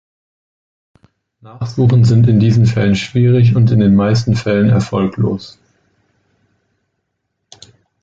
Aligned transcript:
Nachsuchen 1.41 2.05
sind 2.05 2.27
in 2.27 2.39
diesen 2.39 2.65
Fällen 2.65 2.95
schwierig 2.95 3.55
und 3.55 3.69
in 3.69 3.79
den 3.79 3.93
meisten 3.95 4.35
Fällen 4.35 4.71
erfolglos. 4.71 5.59